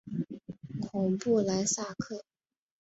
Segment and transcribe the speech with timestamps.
[0.81, 2.23] 孔布莱萨克。